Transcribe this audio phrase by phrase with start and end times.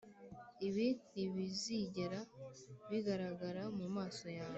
[0.67, 2.19] ibi ntibizigera
[2.89, 4.49] bigaragara mumaso yawe.